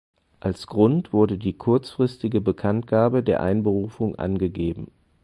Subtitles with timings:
[0.39, 4.87] Als Grund wurde die Kurzfristige Bekanntgabe der Einberufung angegeben.